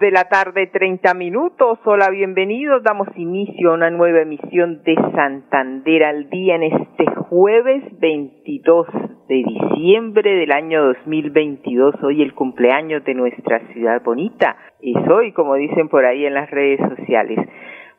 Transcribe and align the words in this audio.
De 0.00 0.10
la 0.10 0.24
tarde, 0.24 0.66
30 0.66 1.12
minutos. 1.14 1.78
Hola, 1.84 2.08
bienvenidos. 2.10 2.82
Damos 2.82 3.08
inicio 3.16 3.70
a 3.70 3.74
una 3.74 3.90
nueva 3.90 4.22
emisión 4.22 4.82
de 4.82 4.94
Santander 5.14 6.04
al 6.04 6.30
día 6.30 6.56
en 6.56 6.62
este 6.62 7.06
jueves 7.28 7.82
22 8.00 8.86
de 9.28 9.34
diciembre 9.34 10.36
del 10.36 10.52
año 10.52 10.86
2022. 10.86 11.96
Hoy 12.02 12.22
el 12.22 12.34
cumpleaños 12.34 13.04
de 13.04 13.14
nuestra 13.14 13.60
ciudad 13.72 14.02
bonita. 14.02 14.56
Es 14.80 14.96
hoy, 15.08 15.32
como 15.32 15.54
dicen 15.56 15.88
por 15.88 16.06
ahí 16.06 16.24
en 16.24 16.34
las 16.34 16.50
redes 16.50 16.80
sociales. 16.96 17.38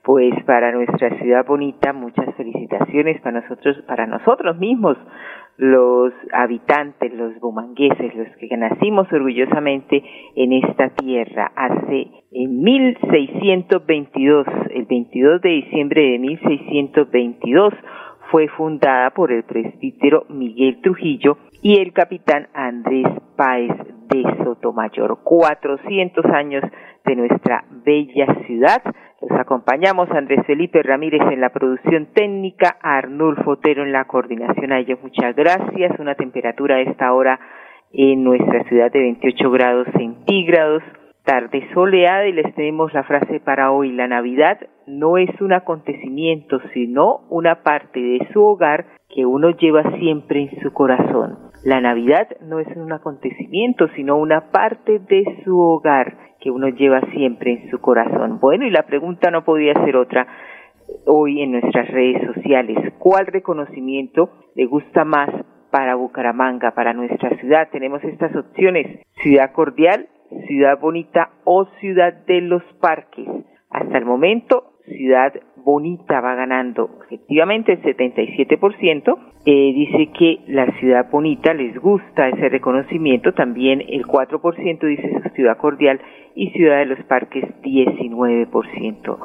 Pues 0.01 0.33
para 0.45 0.71
nuestra 0.71 1.09
ciudad 1.19 1.45
bonita, 1.45 1.93
muchas 1.93 2.33
felicitaciones 2.35 3.21
para 3.21 3.41
nosotros, 3.41 3.77
para 3.87 4.07
nosotros 4.07 4.57
mismos 4.57 4.97
los 5.57 6.13
habitantes, 6.33 7.13
los 7.13 7.39
bumangueses, 7.39 8.13
los 8.15 8.27
que 8.37 8.57
nacimos 8.57 9.11
orgullosamente 9.11 10.03
en 10.35 10.53
esta 10.53 10.89
tierra. 10.89 11.51
Hace 11.55 12.07
en 12.31 12.61
1622, 12.61 14.47
el 14.71 14.85
22 14.85 15.41
de 15.41 15.49
diciembre 15.49 16.01
de 16.11 16.19
1622, 16.19 17.73
fue 18.35 18.49
fundada 18.49 19.11
por 19.11 19.31
el 19.31 19.43
presbítero 19.43 20.25
Miguel 20.27 20.81
Trujillo 20.81 21.37
y 21.61 21.79
el 21.79 21.93
capitán 21.93 22.49
Andrés 22.53 23.07
Páez 23.37 23.71
de 24.09 24.23
Sotomayor. 24.43 25.19
400 25.23 26.25
años 26.25 26.61
de 27.05 27.15
nuestra 27.15 27.63
bella 27.85 28.27
ciudad. 28.45 28.81
Los 29.21 29.39
acompañamos 29.39 30.11
Andrés 30.11 30.45
Felipe 30.45 30.83
Ramírez 30.83 31.21
en 31.31 31.39
la 31.39 31.51
producción 31.51 32.07
técnica, 32.07 32.75
Arnulfo 32.81 33.51
Otero 33.51 33.83
en 33.83 33.93
la 33.93 34.03
coordinación. 34.03 34.73
A 34.73 34.79
ellos 34.79 34.99
muchas 35.01 35.33
gracias. 35.33 35.97
Una 35.97 36.15
temperatura 36.15 36.75
a 36.75 36.81
esta 36.81 37.13
hora 37.13 37.39
en 37.93 38.21
nuestra 38.21 38.65
ciudad 38.65 38.91
de 38.91 38.99
28 38.99 39.49
grados 39.49 39.87
centígrados. 39.95 40.83
Tarde 41.23 41.69
soleada 41.73 42.27
y 42.27 42.33
les 42.33 42.53
tenemos 42.53 42.93
la 42.93 43.03
frase 43.03 43.39
para 43.39 43.71
hoy. 43.71 43.93
La 43.93 44.09
Navidad 44.09 44.59
no 44.87 45.17
es 45.17 45.29
un 45.41 45.53
acontecimiento, 45.53 46.59
sino 46.73 47.21
una 47.29 47.63
parte 47.63 47.99
de 47.99 48.27
su 48.31 48.43
hogar 48.43 48.85
que 49.13 49.25
uno 49.25 49.51
lleva 49.51 49.97
siempre 49.97 50.41
en 50.43 50.61
su 50.61 50.73
corazón. 50.73 51.37
La 51.63 51.81
Navidad 51.81 52.27
no 52.41 52.59
es 52.59 52.67
un 52.75 52.91
acontecimiento, 52.91 53.87
sino 53.95 54.17
una 54.17 54.51
parte 54.51 54.99
de 54.99 55.41
su 55.43 55.59
hogar 55.59 56.17
que 56.39 56.51
uno 56.51 56.67
lleva 56.67 57.01
siempre 57.11 57.53
en 57.53 57.71
su 57.71 57.79
corazón. 57.79 58.39
Bueno, 58.39 58.65
y 58.67 58.69
la 58.69 58.83
pregunta 58.83 59.31
no 59.31 59.43
podía 59.43 59.73
ser 59.83 59.95
otra 59.95 60.27
hoy 61.07 61.41
en 61.41 61.53
nuestras 61.53 61.87
redes 61.89 62.21
sociales. 62.35 62.77
¿Cuál 62.99 63.27
reconocimiento 63.27 64.29
le 64.53 64.65
gusta 64.65 65.05
más 65.05 65.29
para 65.71 65.95
Bucaramanga, 65.95 66.71
para 66.75 66.93
nuestra 66.93 67.35
ciudad? 67.39 67.69
Tenemos 67.71 68.03
estas 68.03 68.35
opciones. 68.35 69.01
Ciudad 69.23 69.51
cordial, 69.53 70.07
ciudad 70.47 70.79
bonita 70.79 71.31
o 71.45 71.65
ciudad 71.79 72.13
de 72.27 72.41
los 72.41 72.63
parques. 72.79 73.27
Hasta 73.71 73.97
el 73.97 74.05
momento, 74.05 74.74
ciudad 74.87 75.33
bonita 75.57 76.21
va 76.21 76.35
ganando. 76.35 76.99
Efectivamente, 77.05 77.73
el 77.73 77.81
77% 77.81 79.17
eh, 79.45 79.73
dice 79.73 80.11
que 80.17 80.39
la 80.47 80.67
ciudad 80.79 81.09
bonita 81.09 81.53
les 81.53 81.77
gusta 81.77 82.29
ese 82.29 82.49
reconocimiento. 82.49 83.33
También 83.33 83.81
el 83.81 84.05
4% 84.05 84.87
dice 84.87 85.21
su 85.23 85.29
ciudad 85.29 85.57
cordial 85.57 85.99
y 86.35 86.49
ciudad 86.51 86.79
de 86.79 86.85
los 86.85 87.03
parques 87.05 87.43
19%. 87.63 89.17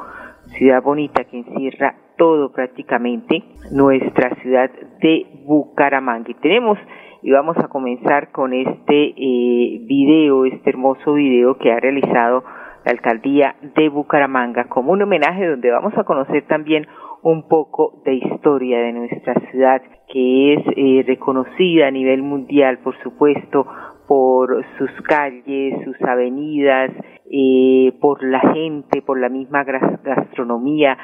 Ciudad 0.57 0.83
bonita 0.83 1.23
que 1.25 1.37
encierra 1.37 1.95
todo 2.17 2.51
prácticamente 2.51 3.43
nuestra 3.71 4.35
ciudad 4.41 4.69
de 5.01 5.25
Bucaramanga. 5.45 6.31
Y 6.31 6.35
tenemos 6.35 6.77
y 7.23 7.31
vamos 7.31 7.57
a 7.57 7.67
comenzar 7.67 8.31
con 8.31 8.53
este 8.53 9.13
eh, 9.15 9.79
video, 9.83 10.45
este 10.45 10.71
hermoso 10.71 11.13
video 11.13 11.57
que 11.57 11.71
ha 11.71 11.79
realizado 11.79 12.43
la 12.85 12.91
alcaldía 12.91 13.55
de 13.75 13.89
Bucaramanga 13.89 14.65
como 14.65 14.91
un 14.91 15.01
homenaje 15.01 15.47
donde 15.47 15.71
vamos 15.71 15.93
a 15.97 16.03
conocer 16.03 16.45
también 16.47 16.87
un 17.23 17.47
poco 17.47 18.01
de 18.03 18.15
historia 18.15 18.79
de 18.79 18.93
nuestra 18.93 19.35
ciudad 19.51 19.81
que 20.11 20.53
es 20.55 20.63
eh, 20.75 21.03
reconocida 21.05 21.87
a 21.87 21.91
nivel 21.91 22.23
mundial 22.23 22.79
por 22.79 22.97
supuesto 23.03 23.67
por 24.07 24.65
sus 24.77 24.91
calles, 25.03 25.85
sus 25.85 25.95
avenidas, 26.01 26.91
eh, 27.31 27.93
por 28.01 28.21
la 28.23 28.41
gente, 28.53 29.01
por 29.01 29.17
la 29.17 29.29
misma 29.29 29.63
gastronomía, 29.63 30.97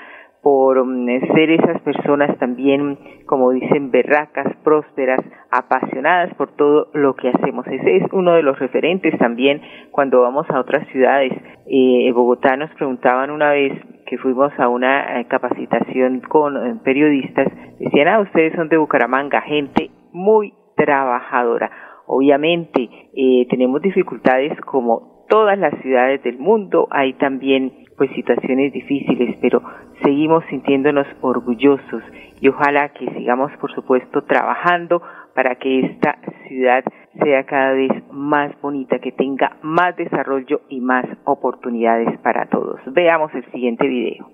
por 0.48 0.82
mm, 0.82 1.36
ser 1.36 1.50
esas 1.52 1.82
personas 1.82 2.38
también, 2.40 2.98
como 3.26 3.52
dicen, 3.52 3.92
berracas, 3.92 4.56
prósperas, 4.64 5.20
apasionadas 5.52 6.34
por 6.36 6.56
todo 6.56 6.88
lo 6.94 7.18
que 7.18 7.28
hacemos. 7.28 7.68
Ese 7.68 7.98
es 7.98 8.04
uno 8.14 8.32
de 8.32 8.44
los 8.44 8.58
referentes 8.58 9.18
también 9.18 9.62
cuando 9.92 10.22
vamos 10.22 10.50
a 10.50 10.62
otras 10.62 10.88
ciudades. 10.88 11.34
Eh, 11.66 12.10
Bogotá 12.14 12.56
nos 12.56 12.72
preguntaban 12.76 13.30
una 13.30 13.52
vez 13.52 13.74
que 14.06 14.18
fuimos 14.20 14.58
a 14.58 14.70
una 14.70 15.20
eh, 15.20 15.26
capacitación 15.26 16.22
con 16.22 16.56
eh, 16.56 16.80
periodistas, 16.82 17.48
decían, 17.78 18.08
ah, 18.08 18.22
ustedes 18.22 18.54
son 18.56 18.70
de 18.70 18.78
Bucaramanga, 18.78 19.42
gente 19.42 19.92
muy 20.14 20.54
trabajadora. 20.78 21.70
Obviamente 22.06 22.90
eh, 23.14 23.46
tenemos 23.50 23.82
dificultades 23.82 24.58
como 24.62 25.17
todas 25.28 25.58
las 25.58 25.74
ciudades 25.82 26.24
del 26.24 26.38
mundo, 26.38 26.88
hay 26.92 27.14
también 27.14 27.72
pues 27.98 28.12
situaciones 28.12 28.74
difíciles, 28.74 29.38
pero 29.42 29.62
seguimos 30.04 30.44
sintiéndonos 30.50 31.08
orgullosos 31.22 32.04
y 32.40 32.50
ojalá 32.50 32.90
que 32.90 33.10
sigamos, 33.14 33.52
por 33.60 33.74
supuesto, 33.74 34.24
trabajando 34.24 35.02
para 35.34 35.56
que 35.56 35.80
esta 35.80 36.18
ciudad 36.48 36.84
sea 37.24 37.44
cada 37.46 37.74
vez 37.74 37.92
más 38.12 38.52
bonita, 38.62 39.00
que 39.00 39.12
tenga 39.12 39.58
más 39.64 39.96
desarrollo 39.96 40.62
y 40.70 40.80
más 40.80 41.06
oportunidades 41.26 42.20
para 42.20 42.46
todos. 42.46 42.80
Veamos 42.86 43.34
el 43.34 43.46
siguiente 43.52 43.88
video. 43.88 44.28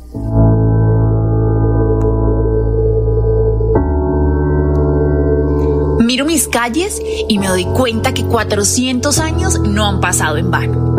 Miro 6.04 6.26
mis 6.26 6.50
calles 6.50 7.02
y 7.30 7.40
me 7.40 7.48
doy 7.48 7.64
cuenta 7.64 8.14
que 8.14 8.26
400 8.26 9.20
años 9.20 9.62
no 9.62 9.86
han 9.86 10.02
pasado 10.02 10.36
en 10.36 10.52
vano. 10.52 10.94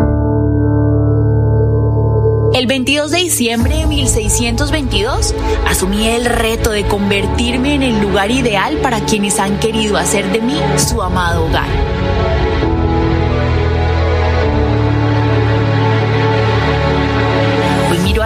El 2.55 2.65
22 2.65 3.11
de 3.11 3.17
diciembre 3.19 3.75
de 3.75 3.85
1622 3.85 5.35
asumí 5.67 6.07
el 6.07 6.25
reto 6.25 6.71
de 6.71 6.87
convertirme 6.87 7.75
en 7.75 7.83
el 7.83 8.01
lugar 8.01 8.31
ideal 8.31 8.77
para 8.77 9.01
quienes 9.01 9.39
han 9.39 9.59
querido 9.59 9.97
hacer 9.97 10.31
de 10.31 10.41
mí 10.41 10.57
su 10.77 11.01
amado 11.03 11.45
hogar. 11.45 11.67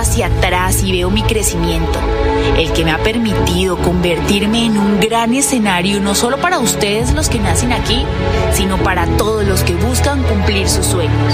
Hacia 0.09 0.25
atrás 0.25 0.81
y 0.81 0.92
veo 0.92 1.12
mi 1.12 1.22
crecimiento, 1.22 2.00
el 2.58 2.74
que 2.74 2.84
me 2.84 2.92
ha 2.92 2.97
permitido 2.97 3.78
convertirme 3.78 4.66
en 4.66 4.75
un 4.75 5.00
gran 5.00 5.36
escenario 5.36 6.02
no 6.02 6.16
solo 6.16 6.38
para 6.38 6.58
ustedes 6.58 7.14
los 7.14 7.30
que 7.30 7.38
nacen 7.38 7.72
aquí, 7.72 8.03
sino 8.52 8.78
para 8.81 9.06
todos 9.18 9.46
los 9.46 9.64
que 9.64 9.75
buscan 9.75 10.24
cumplir 10.24 10.68
sus 10.68 10.88
sueños. 10.88 11.33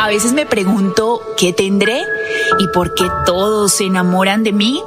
A 0.00 0.06
veces 0.06 0.32
me 0.32 0.46
pregunto 0.46 1.20
qué 1.36 1.52
tendré 1.52 2.04
y 2.60 2.68
por 2.68 2.94
qué 2.94 3.06
todos 3.24 3.72
se 3.72 3.86
enamoran 3.86 4.44
de 4.44 4.52
mí. 4.52 4.80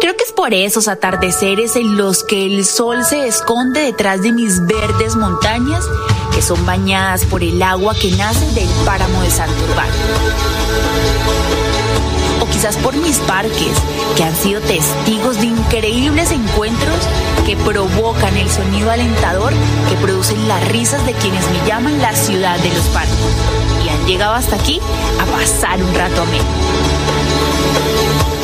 Creo 0.00 0.16
que 0.16 0.24
es 0.24 0.32
por 0.32 0.54
esos 0.54 0.88
atardeceres 0.88 1.76
en 1.76 1.96
los 1.96 2.24
que 2.24 2.46
el 2.46 2.64
sol 2.64 3.04
se 3.04 3.28
esconde 3.28 3.80
detrás 3.80 4.22
de 4.22 4.32
mis 4.32 4.66
verdes 4.66 5.14
montañas 5.14 5.84
son 6.42 6.64
bañadas 6.66 7.24
por 7.24 7.42
el 7.42 7.62
agua 7.62 7.94
que 7.94 8.10
nace 8.12 8.46
del 8.52 8.68
páramo 8.84 9.22
de 9.22 9.30
Santurbán. 9.30 9.88
O 12.40 12.46
quizás 12.46 12.76
por 12.76 12.96
mis 12.96 13.18
parques, 13.18 13.76
que 14.16 14.24
han 14.24 14.36
sido 14.36 14.60
testigos 14.60 15.40
de 15.40 15.46
increíbles 15.46 16.30
encuentros 16.30 16.96
que 17.46 17.56
provocan 17.56 18.36
el 18.36 18.48
sonido 18.48 18.90
alentador 18.90 19.52
que 19.88 19.96
producen 19.96 20.48
las 20.48 20.66
risas 20.68 21.04
de 21.06 21.12
quienes 21.14 21.44
me 21.50 21.66
llaman 21.66 22.00
la 22.00 22.14
ciudad 22.14 22.58
de 22.58 22.70
los 22.70 22.86
parques 22.88 23.68
llegado 24.08 24.34
hasta 24.34 24.56
aquí 24.56 24.80
a 25.20 25.24
pasar 25.26 25.82
un 25.82 25.94
rato 25.94 26.22
a 26.22 26.24
mí. 26.26 26.97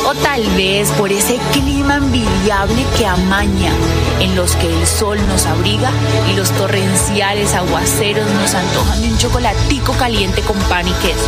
O 0.07 0.13
tal 0.13 0.43
vez 0.55 0.91
por 0.91 1.11
ese 1.11 1.39
clima 1.51 1.95
envidiable 1.95 2.85
que 2.95 3.07
amaña, 3.07 3.71
en 4.19 4.35
los 4.35 4.55
que 4.55 4.67
el 4.67 4.85
sol 4.85 5.17
nos 5.27 5.47
abriga 5.47 5.89
y 6.31 6.35
los 6.35 6.51
torrenciales 6.51 7.55
aguaceros 7.55 8.29
nos 8.33 8.53
antojan 8.53 9.03
un 9.03 9.17
chocolatico 9.17 9.93
caliente 9.93 10.41
con 10.41 10.57
pan 10.69 10.87
y 10.87 10.91
queso. 10.91 11.25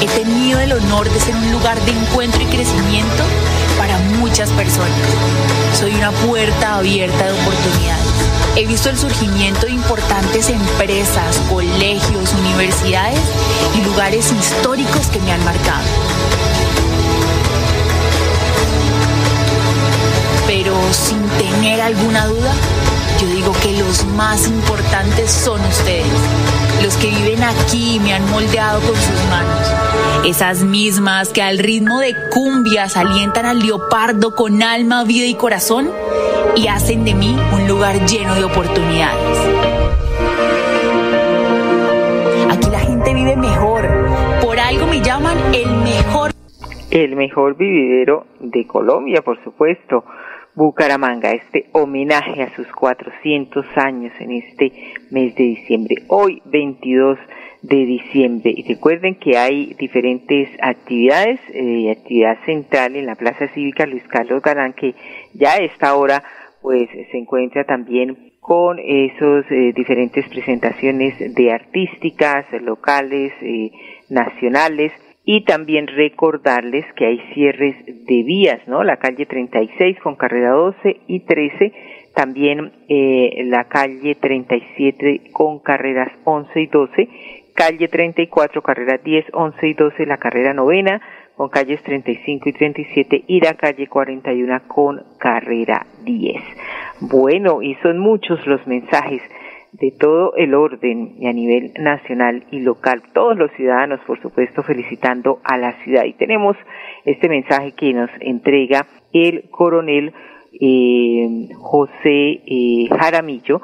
He 0.00 0.06
tenido 0.06 0.60
el 0.60 0.72
honor 0.72 1.10
de 1.10 1.20
ser 1.20 1.36
un 1.36 1.52
lugar 1.52 1.78
de 1.82 1.90
encuentro 1.92 2.40
y 2.40 2.46
crecimiento 2.46 3.24
muchas 4.36 4.50
personas. 4.50 4.90
Soy 5.78 5.94
una 5.94 6.10
puerta 6.12 6.76
abierta 6.76 7.24
de 7.24 7.32
oportunidades. 7.32 8.04
He 8.54 8.66
visto 8.66 8.90
el 8.90 8.98
surgimiento 8.98 9.64
de 9.64 9.72
importantes 9.72 10.50
empresas, 10.50 11.38
colegios, 11.48 12.34
universidades 12.34 13.18
y 13.74 13.80
lugares 13.82 14.30
históricos 14.30 15.06
que 15.06 15.20
me 15.20 15.32
han 15.32 15.42
marcado. 15.42 15.86
Pero 20.46 20.74
sin 20.92 21.26
tener 21.38 21.80
alguna 21.80 22.26
duda, 22.26 22.52
yo 23.20 23.26
digo 23.28 23.52
que 23.62 23.72
los 23.78 24.04
más 24.14 24.46
importantes 24.46 25.30
son 25.30 25.60
ustedes, 25.60 26.06
los 26.82 26.96
que 26.96 27.08
viven 27.08 27.42
aquí 27.42 27.96
y 27.96 28.00
me 28.00 28.12
han 28.12 28.28
moldeado 28.30 28.80
con 28.80 28.94
sus 28.94 29.24
manos. 29.30 30.26
Esas 30.26 30.62
mismas 30.62 31.30
que 31.30 31.40
al 31.40 31.58
ritmo 31.58 32.00
de 32.00 32.14
cumbias 32.30 32.96
alientan 32.96 33.46
al 33.46 33.60
leopardo 33.60 34.34
con 34.34 34.62
alma, 34.62 35.04
vida 35.04 35.24
y 35.24 35.34
corazón 35.34 35.90
y 36.56 36.66
hacen 36.66 37.04
de 37.04 37.14
mí 37.14 37.36
un 37.54 37.66
lugar 37.66 38.04
lleno 38.06 38.34
de 38.34 38.44
oportunidades. 38.44 39.38
Aquí 42.50 42.70
la 42.70 42.80
gente 42.80 43.14
vive 43.14 43.36
mejor, 43.36 43.88
por 44.42 44.58
algo 44.58 44.86
me 44.86 45.00
llaman 45.00 45.38
el 45.54 45.70
mejor. 45.76 46.32
El 46.90 47.16
mejor 47.16 47.56
vividero 47.56 48.26
de 48.40 48.66
Colombia, 48.66 49.22
por 49.22 49.42
supuesto 49.42 50.04
Bucaramanga, 50.56 51.32
este 51.32 51.66
homenaje 51.72 52.42
a 52.42 52.56
sus 52.56 52.66
400 52.72 53.66
años 53.76 54.10
en 54.18 54.32
este 54.32 54.72
mes 55.10 55.34
de 55.34 55.44
diciembre, 55.44 55.96
hoy 56.08 56.40
22 56.46 57.18
de 57.60 57.76
diciembre. 57.84 58.54
Y 58.56 58.66
recuerden 58.66 59.16
que 59.16 59.36
hay 59.36 59.74
diferentes 59.74 60.48
actividades, 60.62 61.38
eh, 61.52 61.90
actividad 61.90 62.38
central 62.46 62.96
en 62.96 63.04
la 63.04 63.16
Plaza 63.16 63.48
Cívica 63.48 63.84
Luis 63.84 64.02
Carlos 64.08 64.42
Galán, 64.42 64.72
que 64.72 64.94
ya 65.34 65.52
a 65.52 65.58
esta 65.58 65.94
hora 65.94 66.22
pues 66.62 66.88
se 66.88 67.18
encuentra 67.18 67.64
también 67.64 68.32
con 68.40 68.78
esos 68.78 69.44
eh, 69.50 69.74
diferentes 69.76 70.26
presentaciones 70.30 71.34
de 71.34 71.52
artísticas 71.52 72.46
locales, 72.62 73.34
eh, 73.42 73.72
nacionales, 74.08 74.92
y 75.28 75.40
también 75.40 75.88
recordarles 75.88 76.86
que 76.94 77.04
hay 77.04 77.20
cierres 77.34 77.74
de 77.84 78.22
vías, 78.22 78.60
¿no? 78.68 78.84
La 78.84 78.98
calle 78.98 79.26
36 79.26 79.98
con 80.00 80.14
carrera 80.14 80.52
12 80.52 81.00
y 81.08 81.20
13, 81.20 81.72
también 82.14 82.72
eh, 82.88 83.42
la 83.46 83.64
calle 83.64 84.14
37 84.14 85.32
con 85.32 85.58
carreras 85.58 86.12
11 86.22 86.60
y 86.60 86.66
12, 86.68 87.08
calle 87.54 87.88
34 87.88 88.62
carrera 88.62 89.00
10, 89.02 89.26
11 89.32 89.66
y 89.66 89.74
12 89.74 90.06
la 90.06 90.18
carrera 90.18 90.54
novena 90.54 91.02
con 91.36 91.48
calles 91.48 91.82
35 91.82 92.48
y 92.48 92.52
37 92.52 93.24
y 93.26 93.40
la 93.40 93.54
calle 93.54 93.88
41 93.88 94.62
con 94.68 95.02
carrera 95.18 95.86
10. 96.04 96.42
Bueno, 97.00 97.62
y 97.62 97.74
son 97.82 97.98
muchos 97.98 98.46
los 98.46 98.64
mensajes 98.68 99.22
de 99.80 99.92
todo 99.98 100.34
el 100.36 100.54
orden 100.54 101.16
y 101.18 101.26
a 101.26 101.32
nivel 101.32 101.72
nacional 101.78 102.44
y 102.50 102.60
local, 102.60 103.02
todos 103.12 103.36
los 103.36 103.50
ciudadanos, 103.52 104.00
por 104.06 104.20
supuesto, 104.20 104.62
felicitando 104.62 105.40
a 105.44 105.58
la 105.58 105.72
ciudad. 105.84 106.04
Y 106.04 106.14
tenemos 106.14 106.56
este 107.04 107.28
mensaje 107.28 107.72
que 107.72 107.92
nos 107.92 108.10
entrega 108.20 108.86
el 109.12 109.50
coronel 109.50 110.12
eh, 110.58 111.48
José 111.56 112.40
eh, 112.46 112.88
Jaramillo, 112.98 113.60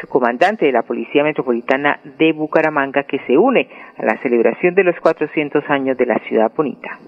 su 0.00 0.06
comandante 0.08 0.66
de 0.66 0.72
la 0.72 0.82
Policía 0.82 1.24
Metropolitana 1.24 2.00
de 2.18 2.32
Bucaramanga, 2.32 3.04
que 3.04 3.18
se 3.26 3.36
une 3.36 3.68
a 3.96 4.04
la 4.04 4.20
celebración 4.22 4.74
de 4.74 4.84
los 4.84 4.94
400 5.00 5.64
años 5.68 5.96
de 5.96 6.06
la 6.06 6.18
ciudad 6.20 6.52
bonita. 6.54 6.98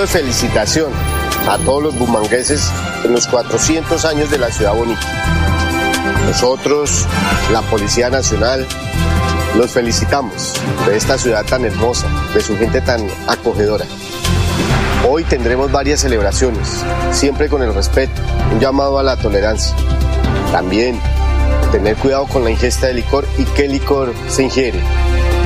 De 0.00 0.06
felicitación 0.06 0.90
a 1.46 1.58
todos 1.58 1.82
los 1.82 1.98
bumangueses 1.98 2.72
en 3.04 3.12
los 3.12 3.26
400 3.26 4.02
años 4.06 4.30
de 4.30 4.38
la 4.38 4.50
ciudad 4.50 4.74
bonita. 4.74 5.00
Nosotros, 6.26 7.06
la 7.52 7.60
Policía 7.62 8.08
Nacional, 8.08 8.66
los 9.58 9.72
felicitamos 9.72 10.54
de 10.86 10.96
esta 10.96 11.18
ciudad 11.18 11.44
tan 11.44 11.66
hermosa, 11.66 12.06
de 12.32 12.40
su 12.40 12.56
gente 12.56 12.80
tan 12.80 13.06
acogedora. 13.28 13.84
Hoy 15.06 15.24
tendremos 15.24 15.70
varias 15.70 16.00
celebraciones, 16.00 16.82
siempre 17.12 17.50
con 17.50 17.62
el 17.62 17.74
respeto, 17.74 18.22
un 18.52 18.58
llamado 18.58 18.98
a 18.98 19.02
la 19.02 19.16
tolerancia. 19.16 19.76
También 20.50 20.98
tener 21.72 21.96
cuidado 21.96 22.26
con 22.26 22.42
la 22.42 22.50
ingesta 22.50 22.86
de 22.86 22.94
licor 22.94 23.26
y 23.36 23.44
qué 23.44 23.68
licor 23.68 24.14
se 24.28 24.44
ingiere. 24.44 24.80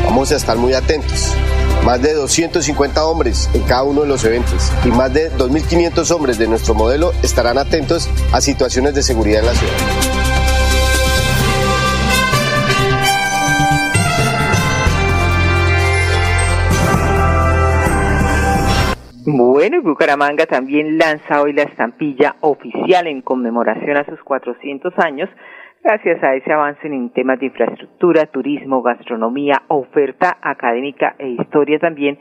Vamos 0.04 0.30
a 0.30 0.36
estar 0.36 0.56
muy 0.56 0.74
atentos 0.74 1.34
más 1.84 2.00
de 2.00 2.14
250 2.14 3.04
hombres 3.04 3.50
en 3.54 3.62
cada 3.62 3.82
uno 3.82 4.02
de 4.02 4.08
los 4.08 4.24
eventos 4.24 4.72
y 4.84 4.88
más 4.88 5.12
de 5.12 5.30
2.500 5.32 6.10
hombres 6.12 6.38
de 6.38 6.48
nuestro 6.48 6.74
modelo 6.74 7.12
estarán 7.22 7.58
atentos 7.58 8.08
a 8.32 8.40
situaciones 8.40 8.94
de 8.94 9.02
seguridad 9.02 9.40
en 9.40 9.46
la 9.46 9.54
ciudad. 9.54 10.14
Bueno, 19.26 19.80
Bucaramanga 19.82 20.46
también 20.46 20.98
lanza 20.98 21.40
hoy 21.40 21.54
la 21.54 21.62
estampilla 21.62 22.36
oficial 22.40 23.06
en 23.06 23.22
conmemoración 23.22 23.96
a 23.96 24.04
sus 24.04 24.22
400 24.22 24.92
años 24.98 25.30
Gracias 25.84 26.24
a 26.24 26.34
ese 26.34 26.50
avance 26.50 26.86
en 26.86 27.10
temas 27.10 27.38
de 27.38 27.44
infraestructura, 27.44 28.24
turismo, 28.24 28.80
gastronomía, 28.80 29.64
oferta 29.68 30.38
académica 30.40 31.14
e 31.18 31.28
historia 31.28 31.78
también, 31.78 32.18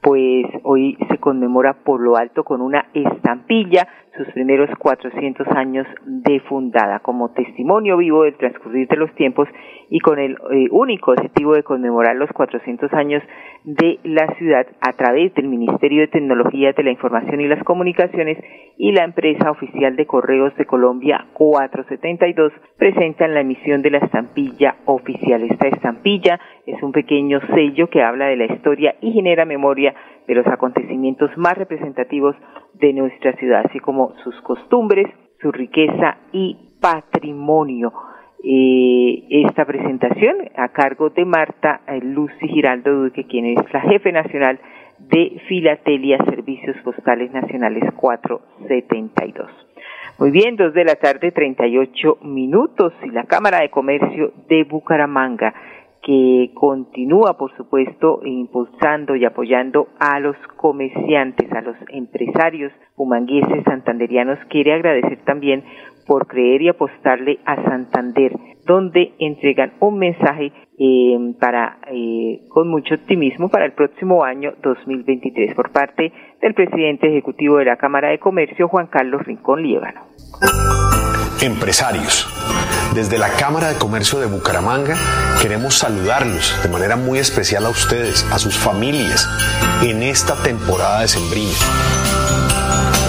pues 0.00 0.46
hoy 0.64 0.98
se 1.08 1.18
conmemora 1.18 1.74
por 1.74 2.00
lo 2.00 2.16
alto 2.16 2.42
con 2.42 2.60
una 2.60 2.86
estampilla 2.92 3.86
sus 4.16 4.28
primeros 4.32 4.70
400 4.78 5.46
años 5.56 5.86
de 6.04 6.40
fundada, 6.40 7.00
como 7.00 7.32
testimonio 7.32 7.96
vivo 7.96 8.22
del 8.22 8.36
transcurrir 8.36 8.86
de 8.88 8.96
los 8.96 9.12
tiempos 9.14 9.48
y 9.90 9.98
con 10.00 10.18
el 10.18 10.32
eh, 10.32 10.68
único 10.70 11.12
objetivo 11.12 11.54
de 11.54 11.62
conmemorar 11.62 12.16
los 12.16 12.30
400 12.30 12.92
años 12.92 13.22
de 13.64 13.98
la 14.04 14.26
ciudad 14.36 14.66
a 14.80 14.92
través 14.92 15.34
del 15.34 15.48
Ministerio 15.48 16.02
de 16.02 16.08
Tecnología 16.08 16.72
de 16.72 16.82
la 16.82 16.90
Información 16.90 17.40
y 17.40 17.48
las 17.48 17.62
Comunicaciones 17.64 18.38
y 18.76 18.92
la 18.92 19.04
empresa 19.04 19.50
oficial 19.50 19.96
de 19.96 20.06
Correos 20.06 20.54
de 20.56 20.66
Colombia 20.66 21.26
472 21.32 22.52
presentan 22.78 23.34
la 23.34 23.40
emisión 23.40 23.82
de 23.82 23.90
la 23.90 23.98
estampilla 23.98 24.76
oficial. 24.84 25.42
Esta 25.42 25.68
estampilla 25.68 26.38
es 26.66 26.82
un 26.82 26.92
pequeño 26.92 27.40
sello 27.54 27.88
que 27.88 28.02
habla 28.02 28.26
de 28.26 28.36
la 28.36 28.46
historia 28.46 28.96
y 29.00 29.12
genera 29.12 29.44
memoria 29.44 29.94
de 30.26 30.34
los 30.34 30.46
acontecimientos 30.46 31.30
más 31.36 31.56
representativos 31.56 32.36
de 32.74 32.92
nuestra 32.92 33.34
ciudad, 33.36 33.64
así 33.66 33.78
como 33.80 34.14
sus 34.24 34.40
costumbres, 34.42 35.06
su 35.40 35.52
riqueza 35.52 36.18
y 36.32 36.56
patrimonio. 36.80 37.92
Eh, 38.42 39.24
esta 39.30 39.64
presentación 39.64 40.36
a 40.56 40.68
cargo 40.68 41.08
de 41.10 41.24
Marta 41.24 41.80
eh, 41.86 42.00
Lucy 42.02 42.46
Giraldo 42.48 43.04
Duque, 43.04 43.26
quien 43.26 43.46
es 43.46 43.72
la 43.72 43.80
jefe 43.80 44.12
nacional 44.12 44.60
de 44.98 45.40
Filatelia 45.48 46.18
Servicios 46.24 46.76
Postales 46.84 47.32
Nacionales 47.32 47.84
472. 47.94 49.50
Muy 50.18 50.30
bien, 50.30 50.56
dos 50.56 50.72
de 50.74 50.84
la 50.84 50.94
tarde, 50.94 51.32
38 51.32 52.18
minutos, 52.22 52.92
y 53.02 53.10
la 53.10 53.24
Cámara 53.24 53.60
de 53.60 53.70
Comercio 53.70 54.32
de 54.48 54.62
Bucaramanga 54.64 55.52
que 56.04 56.50
continúa, 56.52 57.38
por 57.38 57.56
supuesto, 57.56 58.20
impulsando 58.24 59.16
y 59.16 59.24
apoyando 59.24 59.88
a 59.98 60.20
los 60.20 60.36
comerciantes, 60.56 61.50
a 61.52 61.62
los 61.62 61.76
empresarios 61.88 62.72
humangueses 62.94 63.64
santanderianos. 63.64 64.38
Quiere 64.50 64.74
agradecer 64.74 65.24
también 65.24 65.64
por 66.06 66.26
creer 66.26 66.60
y 66.60 66.68
apostarle 66.68 67.38
a 67.46 67.56
Santander, 67.64 68.36
donde 68.66 69.14
entregan 69.18 69.72
un 69.80 69.98
mensaje 69.98 70.52
eh, 70.78 71.34
para 71.40 71.78
eh, 71.90 72.40
con 72.48 72.68
mucho 72.68 72.96
optimismo 72.96 73.48
para 73.48 73.64
el 73.64 73.72
próximo 73.72 74.24
año 74.24 74.52
2023 74.62 75.54
por 75.54 75.72
parte 75.72 76.12
del 76.42 76.52
presidente 76.52 77.08
ejecutivo 77.08 77.56
de 77.58 77.64
la 77.64 77.76
Cámara 77.76 78.10
de 78.10 78.18
Comercio, 78.18 78.68
Juan 78.68 78.88
Carlos 78.88 79.24
Rincón 79.24 79.62
Líbano. 79.62 80.02
Empresarios. 81.40 82.28
Desde 82.94 83.18
la 83.18 83.30
Cámara 83.30 83.68
de 83.68 83.76
Comercio 83.76 84.20
de 84.20 84.26
Bucaramanga 84.26 84.96
queremos 85.42 85.78
saludarlos 85.78 86.54
de 86.62 86.68
manera 86.68 86.96
muy 86.96 87.18
especial 87.18 87.66
a 87.66 87.70
ustedes, 87.70 88.24
a 88.30 88.38
sus 88.38 88.56
familias, 88.56 89.28
en 89.82 90.02
esta 90.02 90.34
temporada 90.36 91.00
de 91.00 91.08
sembrina. 91.08 91.52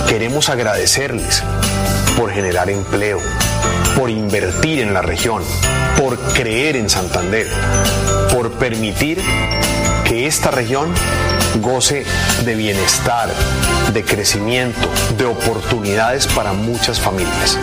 Queremos 0.07 0.49
agradecerles 0.49 1.43
por 2.17 2.31
generar 2.31 2.69
empleo, 2.69 3.19
por 3.95 4.09
invertir 4.09 4.79
en 4.79 4.93
la 4.93 5.01
región, 5.01 5.43
por 5.99 6.17
creer 6.33 6.75
en 6.75 6.89
Santander, 6.89 7.47
por 8.33 8.51
permitir 8.51 9.21
que 10.03 10.27
esta 10.27 10.51
región 10.51 10.93
goce 11.61 12.05
de 12.43 12.55
bienestar, 12.55 13.29
de 13.93 14.03
crecimiento, 14.03 14.89
de 15.17 15.25
oportunidades 15.25 16.27
para 16.27 16.53
muchas 16.53 16.99
familias. 16.99 17.57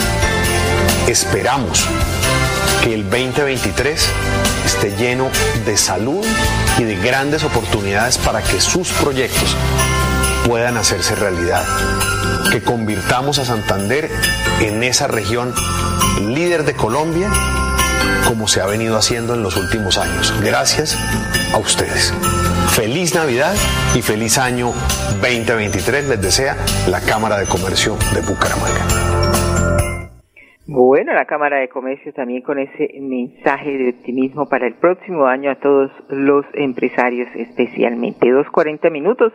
Esperamos 1.09 1.87
que 2.82 2.94
el 2.94 3.04
2023 3.04 4.09
esté 4.64 4.97
lleno 4.97 5.30
de 5.66 5.76
salud 5.76 6.25
y 6.78 6.85
de 6.85 6.97
grandes 6.97 7.44
oportunidades 7.44 8.18
para 8.18 8.42
que 8.42 8.61
sus 8.61 8.88
proyectos 8.90 9.56
puedan 10.47 10.76
hacerse 10.76 11.14
realidad. 11.14 11.64
Que 12.50 12.62
convirtamos 12.62 13.38
a 13.38 13.44
Santander 13.44 14.11
en 14.61 14.82
esa 14.82 15.06
región 15.06 15.54
líder 16.21 16.64
de 16.64 16.75
Colombia 16.75 17.30
como 18.26 18.49
se 18.49 18.61
ha 18.61 18.66
venido 18.66 18.97
haciendo 18.97 19.35
en 19.35 19.42
los 19.42 19.56
últimos 19.56 19.99
años. 19.99 20.32
Gracias 20.42 20.97
a 21.52 21.59
ustedes. 21.59 22.14
Feliz 22.71 23.14
Navidad 23.14 23.54
y 23.94 24.02
feliz 24.02 24.38
año 24.38 24.73
2023 25.21 26.06
les 26.06 26.21
desea 26.21 26.56
la 26.87 27.00
Cámara 27.00 27.38
de 27.38 27.47
Comercio 27.47 27.99
de 28.14 28.21
Bucaramanga. 28.21 29.51
Bueno, 30.75 31.12
la 31.12 31.26
Cámara 31.26 31.59
de 31.59 31.69
Comercio 31.69 32.14
también 32.14 32.41
con 32.41 32.59
ese 32.59 32.88
mensaje 32.99 33.76
de 33.76 33.91
optimismo 33.91 34.49
para 34.49 34.67
el 34.67 34.73
próximo 34.73 35.26
año 35.26 35.50
a 35.50 35.57
todos 35.57 35.91
los 36.09 36.47
empresarios 36.55 37.29
especialmente. 37.35 38.31
Dos 38.31 38.49
cuarenta 38.49 38.88
minutos. 38.88 39.35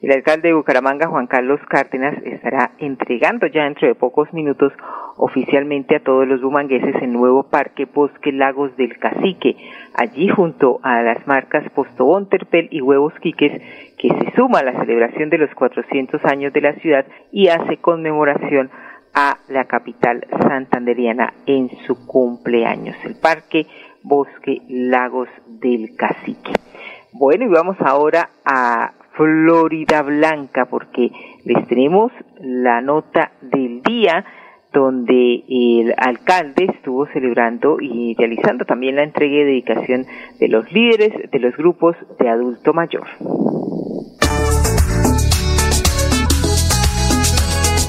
El 0.00 0.12
alcalde 0.12 0.48
de 0.48 0.54
Bucaramanga, 0.54 1.08
Juan 1.08 1.26
Carlos 1.26 1.60
Cárdenas, 1.68 2.16
estará 2.24 2.70
entregando 2.78 3.46
ya 3.48 3.64
dentro 3.64 3.86
de 3.86 3.96
pocos 3.96 4.32
minutos 4.32 4.72
oficialmente 5.18 5.96
a 5.96 6.00
todos 6.00 6.26
los 6.26 6.40
bumangueses 6.40 6.94
el 7.02 7.12
nuevo 7.12 7.50
Parque 7.50 7.84
Bosque 7.84 8.32
Lagos 8.32 8.74
del 8.78 8.96
Cacique, 8.96 9.56
allí 9.92 10.28
junto 10.28 10.80
a 10.82 11.02
las 11.02 11.26
marcas 11.26 11.68
Postobón, 11.74 12.30
Terpel 12.30 12.68
y 12.70 12.80
Huevos 12.80 13.12
Quiques, 13.20 13.60
que 13.98 14.08
se 14.08 14.30
suma 14.36 14.60
a 14.60 14.64
la 14.64 14.80
celebración 14.80 15.28
de 15.28 15.38
los 15.38 15.54
400 15.54 16.24
años 16.24 16.54
de 16.54 16.60
la 16.62 16.72
ciudad 16.76 17.04
y 17.30 17.48
hace 17.48 17.76
conmemoración 17.76 18.70
a 19.20 19.36
la 19.48 19.64
capital 19.64 20.24
santanderiana 20.48 21.32
en 21.44 21.68
su 21.88 22.06
cumpleaños, 22.06 22.94
el 23.04 23.16
Parque 23.16 23.66
Bosque 24.04 24.62
Lagos 24.68 25.28
del 25.44 25.96
Cacique. 25.96 26.52
Bueno, 27.12 27.44
y 27.44 27.48
vamos 27.48 27.76
ahora 27.80 28.30
a 28.44 28.92
Florida 29.14 30.02
Blanca 30.02 30.66
porque 30.66 31.10
les 31.44 31.66
tenemos 31.66 32.12
la 32.40 32.80
nota 32.80 33.32
del 33.40 33.82
día 33.82 34.24
donde 34.72 35.42
el 35.48 35.94
alcalde 35.96 36.66
estuvo 36.76 37.06
celebrando 37.06 37.78
y 37.80 38.14
realizando 38.16 38.66
también 38.66 38.94
la 38.94 39.02
entrega 39.02 39.34
y 39.34 39.44
dedicación 39.44 40.06
de 40.38 40.46
los 40.46 40.70
líderes 40.70 41.28
de 41.28 41.38
los 41.40 41.56
grupos 41.56 41.96
de 42.20 42.28
adulto 42.28 42.72
mayor. 42.72 43.08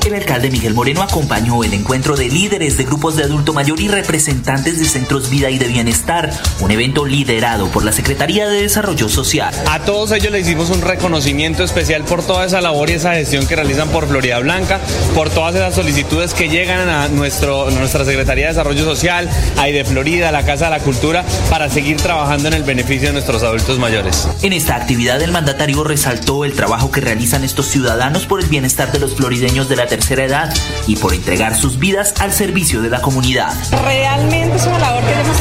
El 0.10 0.16
alcalde 0.16 0.50
Miguel 0.50 0.74
Moreno 0.74 1.04
acompañó 1.04 1.64
el 1.64 1.72
encuentro 1.72 2.16
de 2.16 2.30
líderes 2.30 2.78
de 2.78 2.84
grupos 2.84 3.16
de 3.16 3.26
adulto 3.26 3.54
mayor 3.54 3.80
y 3.80 3.88
representantes 3.88 4.80
de 4.80 4.86
centros 4.86 5.30
vida 5.30 5.52
y 5.52 5.60
de 5.60 5.68
bienestar, 5.68 6.32
un 6.62 6.72
evento 6.72 7.06
liderado 7.06 7.68
por 7.68 7.86
la 7.86 7.92
Secretaría 7.92 8.48
de 8.48 8.64
Desarrollo 8.64 9.08
Social. 9.08 9.54
A 9.70 9.82
todos 9.82 10.12
ellos 10.14 10.32
les 10.32 10.48
hicimos 10.48 10.72
un 10.72 10.82
reconocimiento 10.82 11.64
especial 11.64 12.06
por 12.06 12.24
toda 12.24 12.46
esa 12.46 12.60
labor 12.60 12.90
y 12.90 12.94
esa 12.94 13.14
gestión 13.14 13.46
que 13.46 13.56
realizan 13.56 13.90
por 13.90 14.08
Florida 14.08 14.40
Blanca, 14.40 14.80
por 15.14 15.30
todas 15.30 15.54
esas 15.54 15.76
solicitudes 15.76 16.34
que 16.34 16.50
llegan 16.50 16.90
a 16.90 17.08
nuestro, 17.10 17.70
nuestra 17.70 18.04
Secretaría 18.04 18.46
de 18.46 18.54
Desarrollo 18.54 18.86
Social, 18.86 19.30
a 19.58 19.66
de 19.66 19.86
Florida, 19.86 20.30
a 20.30 20.32
la 20.32 20.44
Casa 20.44 20.66
de 20.66 20.72
la 20.72 20.80
Cultura, 20.80 21.24
para 21.52 21.70
seguir 21.70 21.98
trabajando 21.98 22.48
en 22.48 22.56
el 22.56 22.64
beneficio 22.64 23.10
de 23.10 23.14
nuestros 23.14 23.44
adultos 23.44 23.78
mayores. 23.78 24.28
En 24.42 24.54
esta 24.54 24.76
actividad 24.76 25.22
el 25.22 25.32
mandatario 25.32 25.84
resaltó 25.84 26.46
el 26.46 26.54
trabajo 26.54 26.90
que 26.90 27.00
realizan 27.00 27.44
estos 27.44 27.68
ciudadanos 27.68 28.26
por 28.26 28.42
el 28.42 28.48
bienestar 28.48 28.92
de 28.92 28.98
los 28.98 29.14
florideños 29.14 29.70
de 29.70 29.76
la 29.76 29.86
tercera 29.86 29.99
edad 30.10 30.54
y 30.88 30.96
por 30.96 31.14
entregar 31.14 31.56
sus 31.56 31.78
vidas 31.78 32.14
al 32.20 32.34
servicio 32.34 32.82
de 32.82 32.90
la 32.90 33.02
comunidad. 33.02 33.54
Realmente 33.84 34.56
es 34.58 34.66
una 34.66 34.80
labor 34.80 35.04
que 35.04 35.14
hemos 35.14 35.38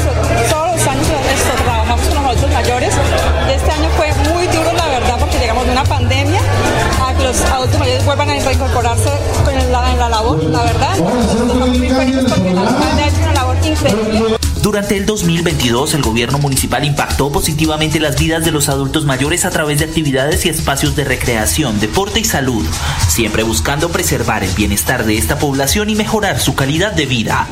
todos 0.51 0.77
los 0.77 0.87
años 0.87 1.07
trabajamos 1.65 2.07
con 2.07 2.15
los 2.15 2.25
adultos 2.25 2.51
mayores. 2.53 2.95
Este 3.51 3.71
año 3.71 3.89
fue 3.97 4.13
muy 4.33 4.47
duro, 4.49 4.73
la 4.73 4.89
verdad, 4.89 5.17
porque 5.19 5.39
llegamos 5.39 5.65
de 5.67 5.73
una 5.73 5.85
pandemia 5.85 6.41
a 7.03 7.15
que 7.15 7.25
los 7.25 7.41
adultos 7.41 7.79
mayores 7.79 8.05
vuelvan 8.05 8.31
a 8.31 8.39
reincorporarse 8.39 9.11
en 9.51 9.73
la, 9.73 10.09
labor, 10.09 10.43
la 10.45 10.63
verdad. 10.63 10.95
Hecho 10.97 11.05
una 13.23 13.33
labor 13.33 13.57
increíble. 13.65 14.38
Durante 14.63 14.97
el 14.97 15.07
2022, 15.07 15.95
el 15.95 16.03
gobierno 16.03 16.39
municipal 16.39 16.85
impactó 16.85 17.31
positivamente 17.31 18.01
las 18.01 18.21
vidas 18.21 18.45
de 18.45 18.51
los 18.51 18.69
adultos 18.69 19.07
mayores 19.07 19.45
a 19.45 19.51
través 19.51 19.79
de 19.79 19.85
actividades 19.85 20.45
y 20.47 20.49
espacios 20.49 20.97
de 20.97 21.05
recreación, 21.05 21.79
deporte 21.81 22.21
y 22.21 22.25
salud, 22.25 22.65
siempre 23.09 23.45
buscando 23.45 23.89
preservar 23.89 24.43
el 24.43 24.51
bienestar 24.57 25.05
de 25.05 25.17
esta 25.17 25.39
población 25.39 25.91
y 25.91 25.95
mejorar 25.95 26.39
su 26.39 26.57
calidad 26.57 26.93
de 26.93 27.07
vida. 27.07 27.47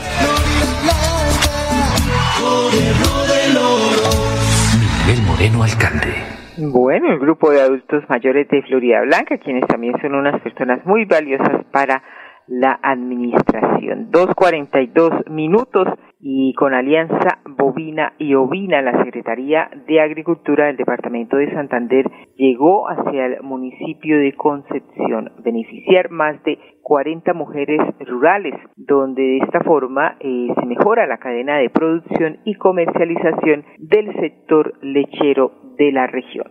Miguel 5.07 5.23
Moreno, 5.23 5.63
alcalde. 5.63 6.15
Bueno, 6.59 7.13
el 7.13 7.19
grupo 7.19 7.51
de 7.51 7.61
adultos 7.61 8.03
mayores 8.09 8.49
de 8.49 8.63
Florida 8.63 9.03
Blanca, 9.03 9.39
quienes 9.39 9.67
también 9.67 9.95
son 10.01 10.15
unas 10.15 10.41
personas 10.41 10.85
muy 10.85 11.05
valiosas 11.05 11.65
para 11.71 12.03
la 12.49 12.79
administración. 12.83 14.11
2.42 14.11 15.29
minutos 15.31 15.89
y 16.29 16.55
con 16.55 16.75
Alianza 16.75 17.39
Bovina 17.57 18.15
y 18.19 18.35
Ovina, 18.35 18.83
la 18.83 19.05
Secretaría 19.05 19.71
de 19.87 20.01
Agricultura 20.01 20.67
del 20.67 20.77
Departamento 20.77 21.37
de 21.37 21.53
Santander 21.53 22.11
llegó 22.35 22.89
hacia 22.89 23.27
el 23.27 23.43
municipio 23.45 24.19
de 24.19 24.33
Concepción, 24.33 25.31
beneficiar 25.45 26.11
más 26.11 26.43
de 26.43 26.59
40 26.83 27.33
mujeres 27.33 27.81
rurales, 28.01 28.55
donde 28.75 29.23
de 29.23 29.39
esta 29.39 29.61
forma 29.61 30.17
eh, 30.19 30.49
se 30.59 30.67
mejora 30.67 31.07
la 31.07 31.19
cadena 31.19 31.59
de 31.59 31.71
producción 31.71 32.39
y 32.45 32.57
comercialización 32.57 33.65
del 33.79 34.13
sector 34.19 34.75
lechero 34.83 35.53
de 35.79 35.93
la 35.93 36.09
región. 36.09 36.47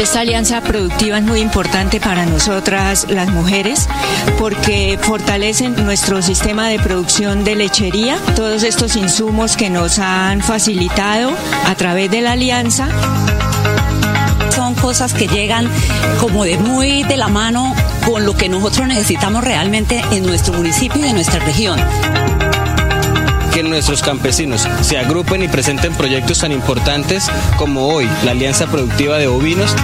Esta 0.00 0.20
alianza 0.20 0.62
productiva 0.62 1.18
es 1.18 1.24
muy 1.24 1.40
importante 1.40 2.00
para 2.00 2.24
nosotras 2.24 3.06
las 3.10 3.28
mujeres 3.28 3.86
porque 4.38 4.98
fortalecen 4.98 5.76
nuestro 5.84 6.22
sistema 6.22 6.68
de 6.68 6.78
producción 6.78 7.44
de 7.44 7.54
lechería, 7.54 8.16
todos 8.34 8.62
estos 8.62 8.96
insumos 8.96 9.58
que 9.58 9.68
nos 9.68 9.98
han 9.98 10.40
facilitado 10.40 11.30
a 11.66 11.74
través 11.74 12.10
de 12.10 12.22
la 12.22 12.32
alianza 12.32 12.88
son 14.56 14.74
cosas 14.74 15.12
que 15.12 15.28
llegan 15.28 15.68
como 16.18 16.44
de 16.44 16.56
muy 16.56 17.02
de 17.02 17.18
la 17.18 17.28
mano 17.28 17.74
con 18.06 18.24
lo 18.24 18.34
que 18.34 18.48
nosotros 18.48 18.88
necesitamos 18.88 19.44
realmente 19.44 20.02
en 20.12 20.24
nuestro 20.24 20.54
municipio 20.54 21.04
y 21.04 21.10
en 21.10 21.14
nuestra 21.14 21.40
región 21.40 21.78
que 23.62 23.68
nuestros 23.68 24.00
campesinos 24.00 24.66
se 24.80 24.96
agrupen 24.96 25.42
y 25.42 25.48
presenten 25.48 25.92
proyectos 25.92 26.38
tan 26.38 26.50
importantes 26.50 27.30
como 27.58 27.88
hoy 27.88 28.08
la 28.24 28.30
Alianza 28.30 28.66
Productiva 28.66 29.18
de 29.18 29.26
Ovinos. 29.26 29.74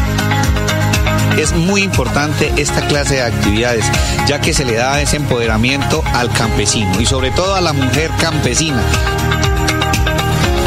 Es 1.38 1.52
muy 1.52 1.82
importante 1.82 2.50
esta 2.56 2.86
clase 2.86 3.16
de 3.16 3.22
actividades, 3.22 3.84
ya 4.26 4.40
que 4.40 4.54
se 4.54 4.64
le 4.64 4.76
da 4.76 5.02
ese 5.02 5.16
empoderamiento 5.16 6.02
al 6.14 6.30
campesino 6.30 6.98
y 7.00 7.04
sobre 7.04 7.30
todo 7.32 7.54
a 7.54 7.60
la 7.60 7.74
mujer 7.74 8.10
campesina 8.18 8.82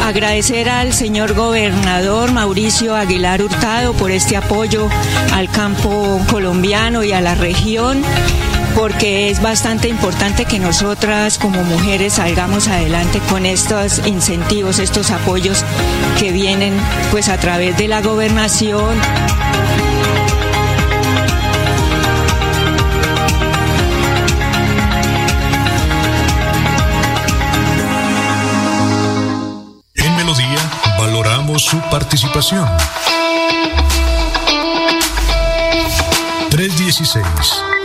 agradecer 0.04 0.68
al 0.68 0.92
señor 0.92 1.34
gobernador 1.34 2.32
Mauricio 2.32 2.96
Aguilar 2.96 3.42
Hurtado 3.42 3.92
por 3.92 4.10
este 4.10 4.36
apoyo 4.36 4.88
al 5.32 5.48
campo 5.50 6.20
colombiano 6.28 7.04
y 7.04 7.12
a 7.12 7.20
la 7.20 7.36
región 7.36 8.02
porque 8.74 9.30
es 9.30 9.40
bastante 9.40 9.88
importante 9.88 10.44
que 10.44 10.58
nosotras 10.58 11.38
como 11.38 11.62
mujeres 11.62 12.14
salgamos 12.14 12.68
adelante 12.68 13.20
con 13.28 13.46
estos 13.46 14.00
incentivos, 14.06 14.78
estos 14.78 15.10
apoyos 15.10 15.64
que 16.18 16.32
vienen 16.32 16.74
pues 17.10 17.28
a 17.28 17.38
través 17.38 17.76
de 17.76 17.88
la 17.88 18.00
gobernación. 18.02 18.98
En 29.94 30.16
Melodía 30.16 30.58
valoramos 30.98 31.62
su 31.62 31.80
participación. 31.90 32.68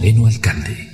Moreno, 0.00 0.26
alcalde. 0.26 0.88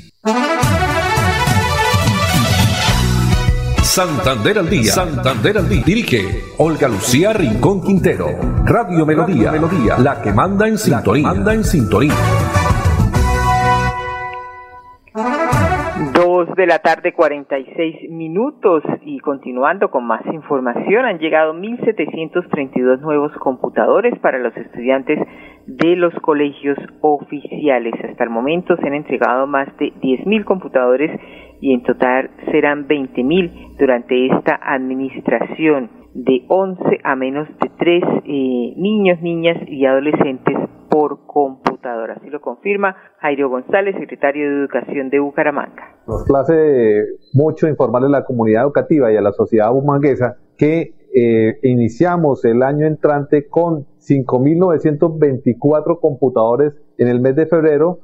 Santander 3.85 4.59
al 4.59 4.69
día. 4.69 4.91
Santander 4.91 5.59
al 5.59 5.69
día. 5.69 5.83
Dirige 5.87 6.43
Olga 6.59 6.89
Lucía 6.89 7.33
Rincón 7.33 7.83
Quintero. 7.83 8.27
Radio 8.65 9.07
Melodía. 9.07 9.53
Melodía. 9.53 9.97
La 9.99 10.21
que 10.21 10.33
manda 10.33 10.67
en 10.67 10.77
sintonía. 10.77 11.23
manda 11.23 11.55
en 11.55 11.63
sintonía. 11.63 12.15
Dos 16.13 16.49
de 16.57 16.67
la 16.67 16.81
tarde, 16.81 17.15
46 17.15 18.11
minutos. 18.11 18.83
Y 19.03 19.21
continuando 19.21 19.89
con 19.89 20.05
más 20.05 20.27
información, 20.27 21.05
han 21.05 21.19
llegado 21.19 21.55
1.732 21.55 22.99
nuevos 22.99 23.31
computadores 23.39 24.19
para 24.19 24.41
los 24.41 24.57
estudiantes 24.57 25.21
de 25.67 25.97
los 25.97 26.15
colegios 26.21 26.79
oficiales. 27.01 27.95
Hasta 28.09 28.25
el 28.25 28.31
momento 28.31 28.77
se 28.77 28.87
han 28.87 28.95
entregado 28.95 29.47
más 29.47 29.69
de 29.79 29.93
10.000 30.01 30.45
computadores 30.45 31.11
y 31.61 31.73
en 31.73 31.83
total 31.83 32.31
serán 32.51 32.87
20.000 32.87 33.77
durante 33.79 34.27
esta 34.27 34.59
administración 34.63 35.91
de 36.15 36.45
11 36.49 36.83
a 37.05 37.17
menos 37.17 37.49
de 37.61 37.71
3 37.79 38.03
eh, 38.25 38.75
niños, 38.77 39.21
niñas 39.21 39.57
y 39.67 39.85
adolescentes 39.85 40.57
por 40.89 41.27
computadora. 41.27 42.15
Así 42.15 42.31
lo 42.31 42.41
confirma 42.41 42.97
Jairo 43.21 43.51
González, 43.51 43.97
secretario 43.99 44.49
de 44.49 44.61
Educación 44.61 45.11
de 45.11 45.21
Bucaramanga. 45.21 45.97
Nos 46.07 46.25
place 46.25 47.05
mucho 47.35 47.69
informarle 47.69 48.09
a 48.09 48.21
la 48.21 48.25
comunidad 48.25 48.63
educativa 48.63 49.13
y 49.13 49.17
a 49.17 49.21
la 49.21 49.33
sociedad 49.33 49.71
bumanguesa 49.73 50.37
que 50.57 50.95
eh, 51.15 51.59
iniciamos 51.63 52.45
el 52.45 52.63
año 52.63 52.87
entrante 52.87 53.47
con 53.49 53.87
5.924 54.09 56.01
computadores 56.01 56.75
en 56.99 57.09
el 57.09 57.21
mes 57.21 57.37
de 57.37 57.47
febrero 57.47 58.01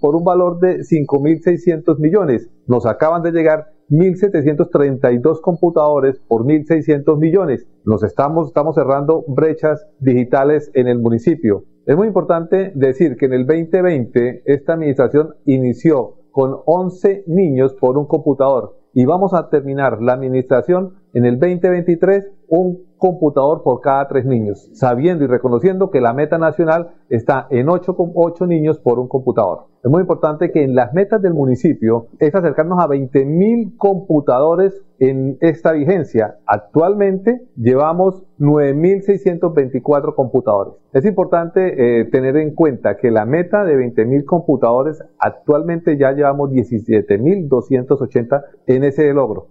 por 0.00 0.16
un 0.16 0.24
valor 0.24 0.58
de 0.58 0.78
5.600 0.78 1.98
millones. 1.98 2.50
Nos 2.66 2.86
acaban 2.86 3.22
de 3.22 3.30
llegar 3.30 3.66
1.732 3.90 5.40
computadores 5.40 6.20
por 6.26 6.44
1.600 6.44 7.18
millones. 7.18 7.66
Nos 7.84 8.02
estamos, 8.02 8.48
estamos 8.48 8.74
cerrando 8.74 9.24
brechas 9.28 9.86
digitales 9.98 10.70
en 10.74 10.88
el 10.88 10.98
municipio. 10.98 11.64
Es 11.86 11.96
muy 11.96 12.08
importante 12.08 12.72
decir 12.74 13.16
que 13.16 13.26
en 13.26 13.32
el 13.32 13.46
2020 13.46 14.42
esta 14.44 14.74
administración 14.74 15.34
inició 15.44 16.16
con 16.30 16.56
11 16.66 17.24
niños 17.26 17.74
por 17.74 17.98
un 17.98 18.06
computador 18.06 18.76
y 18.92 19.04
vamos 19.04 19.34
a 19.34 19.48
terminar 19.48 20.02
la 20.02 20.14
administración 20.14 20.94
en 21.14 21.24
el 21.24 21.38
2023 21.38 22.30
un 22.48 22.89
computador 23.00 23.64
por 23.64 23.80
cada 23.80 24.06
tres 24.06 24.24
niños, 24.24 24.70
sabiendo 24.74 25.24
y 25.24 25.26
reconociendo 25.26 25.90
que 25.90 26.00
la 26.00 26.12
meta 26.12 26.38
nacional 26.38 26.90
está 27.08 27.48
en 27.50 27.66
8,8 27.66 28.46
niños 28.46 28.78
por 28.78 29.00
un 29.00 29.08
computador. 29.08 29.66
Es 29.82 29.90
muy 29.90 30.02
importante 30.02 30.52
que 30.52 30.62
en 30.62 30.74
las 30.74 30.92
metas 30.92 31.22
del 31.22 31.32
municipio 31.32 32.08
es 32.18 32.34
acercarnos 32.34 32.78
a 32.78 32.86
20.000 32.86 33.78
computadores 33.78 34.78
en 34.98 35.38
esta 35.40 35.72
vigencia. 35.72 36.36
Actualmente 36.44 37.46
llevamos 37.56 38.22
9.624 38.38 40.14
computadores. 40.14 40.74
Es 40.92 41.06
importante 41.06 42.00
eh, 42.00 42.04
tener 42.04 42.36
en 42.36 42.54
cuenta 42.54 42.98
que 42.98 43.10
la 43.10 43.24
meta 43.24 43.64
de 43.64 43.74
20.000 43.76 44.24
computadores 44.26 45.02
actualmente 45.18 45.96
ya 45.96 46.12
llevamos 46.12 46.50
17.280 46.50 48.44
en 48.66 48.84
ese 48.84 49.12
logro. 49.14 49.48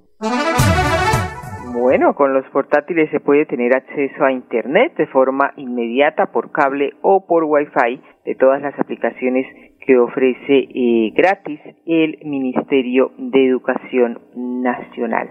Bueno, 1.89 2.13
con 2.13 2.35
los 2.35 2.45
portátiles 2.51 3.09
se 3.09 3.19
puede 3.19 3.47
tener 3.47 3.75
acceso 3.75 4.23
a 4.23 4.31
Internet 4.31 4.93
de 4.95 5.07
forma 5.07 5.53
inmediata 5.57 6.27
por 6.27 6.51
cable 6.51 6.93
o 7.01 7.25
por 7.25 7.45
Wi-Fi 7.45 7.99
de 8.25 8.35
todas 8.35 8.61
las 8.61 8.77
aplicaciones 8.79 9.47
que 9.87 9.97
ofrece 9.97 10.67
eh, 10.71 11.11
gratis 11.15 11.59
el 11.87 12.19
Ministerio 12.25 13.11
de 13.17 13.43
Educación 13.43 14.19
Nacional. 14.35 15.29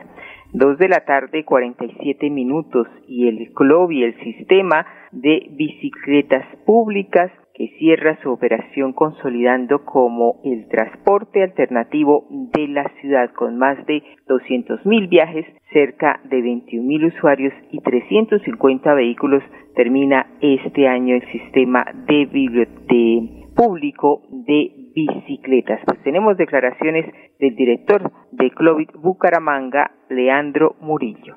Dos 0.52 0.78
de 0.78 0.88
la 0.88 1.04
tarde, 1.04 1.44
47 1.44 2.28
minutos, 2.28 2.88
y 3.06 3.28
el 3.28 3.52
CLOB 3.54 3.92
y 3.92 4.02
el 4.02 4.18
sistema 4.24 4.84
de 5.12 5.46
bicicletas 5.52 6.44
públicas 6.66 7.30
que 7.58 7.74
cierra 7.76 8.16
su 8.22 8.30
operación 8.30 8.92
consolidando 8.92 9.84
como 9.84 10.36
el 10.44 10.68
transporte 10.68 11.42
alternativo 11.42 12.24
de 12.30 12.68
la 12.68 12.84
ciudad 13.00 13.32
con 13.34 13.58
más 13.58 13.84
de 13.86 14.04
200.000 14.28 15.08
viajes, 15.08 15.44
cerca 15.72 16.20
de 16.30 16.38
21.000 16.38 17.14
usuarios 17.16 17.52
y 17.72 17.80
350 17.80 18.94
vehículos, 18.94 19.42
termina 19.74 20.26
este 20.40 20.86
año 20.86 21.16
el 21.16 21.32
sistema 21.32 21.84
de, 22.06 22.26
biblioteca 22.26 23.38
público 23.58 24.22
de 24.30 24.70
bicicletas. 24.94 25.80
Pues 25.84 26.00
tenemos 26.04 26.36
declaraciones 26.36 27.12
del 27.40 27.56
director 27.56 28.12
de 28.30 28.50
Clovit 28.52 28.92
Bucaramanga, 28.92 29.90
Leandro 30.08 30.76
Murillo. 30.80 31.34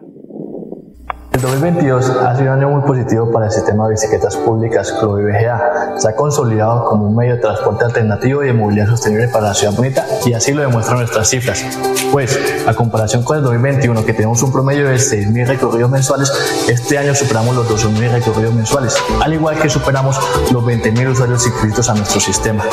El 1.41 1.47
2022 1.47 2.08
ha 2.08 2.38
sido 2.38 2.54
un 2.54 2.60
año 2.60 2.69
muy 2.69 2.82
positivo 2.84 3.32
para 3.32 3.47
el 3.47 3.51
sistema 3.51 3.86
de 3.86 3.95
bicicletas 3.95 4.36
públicas 4.36 4.93
Club 4.99 5.23
BGA. 5.23 5.95
Se 5.97 6.08
ha 6.08 6.15
consolidado 6.15 6.86
como 6.86 7.08
un 7.08 7.15
medio 7.15 7.34
de 7.34 7.41
transporte 7.41 7.84
alternativo 7.84 8.43
y 8.43 8.47
de 8.47 8.54
movilidad 8.54 8.86
sostenible 8.86 9.27
para 9.27 9.47
la 9.47 9.54
ciudad 9.56 9.73
bonita 9.73 10.06
y 10.23 10.34
así 10.34 10.54
lo 10.54 10.62
demuestran 10.62 10.99
nuestras 10.99 11.27
cifras. 11.27 11.65
Pues, 12.12 12.38
a 12.67 12.75
comparación 12.75 13.23
con 13.23 13.38
el 13.38 13.43
2021, 13.43 14.06
que 14.06 14.13
tenemos 14.13 14.43
un 14.43 14.51
promedio 14.51 14.88
de 14.88 14.97
6.000 14.97 15.47
recorridos 15.47 15.89
mensuales, 15.89 16.32
este 16.67 16.99
año 16.99 17.15
superamos 17.15 17.56
los 17.56 17.67
2.000 17.67 18.12
recorridos 18.12 18.54
mensuales, 18.54 18.95
al 19.19 19.34
igual 19.34 19.58
que 19.58 19.67
superamos 19.67 20.19
los 20.51 20.63
20.000 20.63 21.12
usuarios 21.12 21.47
inscritos 21.47 21.89
a 21.89 21.95
nuestro 21.95 22.19
sistema. 22.19 22.63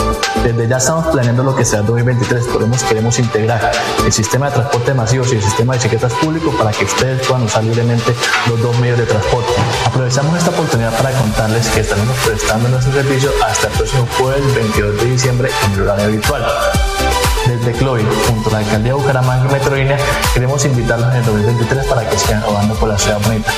Desde 0.45 0.69
ya 0.69 0.77
estamos 0.77 1.07
planeando 1.07 1.43
lo 1.43 1.57
que 1.57 1.65
será 1.65 1.81
el 1.81 1.87
2023, 1.87 2.47
por 2.49 2.63
eso 2.65 2.87
queremos 2.87 3.19
integrar 3.19 3.71
el 4.05 4.13
sistema 4.13 4.47
de 4.47 4.57
transporte 4.57 4.93
masivos 4.93 5.33
y 5.33 5.37
el 5.37 5.43
sistema 5.43 5.73
de 5.73 5.79
bicicletas 5.79 6.13
públicos 6.15 6.55
para 6.57 6.71
que 6.73 6.85
ustedes 6.85 7.27
puedan 7.27 7.45
usar 7.45 7.65
libremente 7.65 8.13
los 8.49 8.58
dos 8.61 8.79
medios 8.79 8.99
de 8.99 9.07
transporte. 9.07 9.53
Aprovechamos 9.87 10.37
esta 10.39 10.51
oportunidad 10.51 10.97
para 10.97 11.11
contarles 11.13 11.67
que 11.69 11.81
estaremos 11.81 12.17
prestando 12.19 12.69
nuestro 12.69 12.93
servicio 12.93 13.31
hasta 13.47 13.69
el 13.69 13.73
próximo 13.75 14.09
jueves 14.19 14.55
22 14.55 14.97
de 14.97 15.05
diciembre 15.05 15.51
en 15.67 15.73
el 15.73 15.83
horario 15.83 16.05
habitual. 16.07 16.45
Desde 17.47 17.73
Cloy, 17.73 18.05
junto 18.29 18.51
a 18.51 18.53
la 18.53 18.59
alcaldía 18.59 18.93
de 18.93 18.99
Bucaramanga 18.99 19.49
y 19.49 19.53
Metrolínea, 19.53 19.99
queremos 20.35 20.65
invitarlos 20.65 21.11
en 21.13 21.21
el 21.21 21.25
2023 21.25 21.87
para 21.87 22.09
que 22.09 22.19
sigan 22.19 22.43
rodando 22.43 22.75
por 22.75 22.89
la 22.89 22.99
ciudad 22.99 23.21
bonita. 23.23 23.53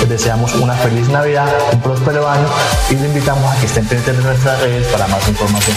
Les 0.00 0.08
deseamos 0.08 0.54
una 0.54 0.74
feliz 0.74 1.08
Navidad, 1.08 1.52
un 1.72 1.80
próspero 1.80 2.28
año 2.28 2.48
y 2.90 2.94
les 2.94 3.04
invitamos 3.04 3.54
a 3.54 3.60
que 3.60 3.66
estén 3.66 3.86
pendientes 3.86 4.16
de 4.16 4.24
nuestras 4.24 4.60
redes 4.60 4.86
para 4.88 5.06
más 5.08 5.28
información. 5.28 5.76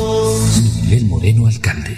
Moreno, 1.21 1.45
alcalde. 1.45 1.93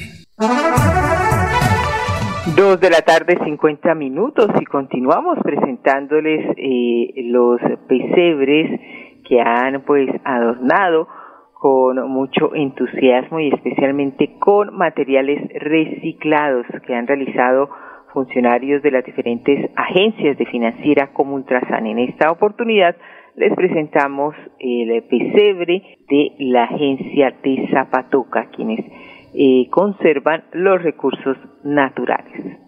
Dos 2.57 2.79
de 2.81 2.89
la 2.89 3.01
tarde, 3.03 3.38
50 3.41 3.95
minutos, 3.95 4.49
y 4.59 4.65
continuamos 4.65 5.38
presentándoles 5.41 6.45
eh, 6.57 7.23
los 7.27 7.62
pesebres 7.88 8.81
que 9.25 9.39
han 9.39 9.86
pues 9.86 10.09
adornado 10.25 11.07
con 11.53 12.05
mucho 12.12 12.53
entusiasmo 12.53 13.39
y 13.39 13.47
especialmente 13.53 14.38
con 14.39 14.75
materiales 14.75 15.39
reciclados 15.53 16.65
que 16.86 16.93
han 16.93 17.07
realizado 17.07 17.69
funcionarios 18.12 18.83
de 18.83 18.91
las 18.91 19.05
diferentes 19.05 19.71
agencias 19.77 20.38
de 20.38 20.45
financiera 20.47 21.13
como 21.13 21.36
Ultrasan. 21.36 21.88
En 21.88 21.99
esta 21.99 22.29
oportunidad 22.29 22.97
les 23.36 23.55
presentamos 23.55 24.36
el 24.59 25.01
pesebre 25.03 25.97
de 26.09 26.33
la 26.39 26.65
agencia 26.65 27.33
de 27.41 27.69
Zapatoca, 27.71 28.49
quienes 28.55 28.86
eh, 29.34 29.69
conservan 29.72 30.43
los 30.54 30.82
recursos 30.82 31.38
naturales. 31.63 32.60